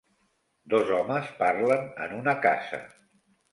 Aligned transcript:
Dos 0.73 0.89
homes 0.95 1.29
parlen 1.43 1.85
en 2.07 2.19
una 2.23 2.37
casa. 2.49 2.83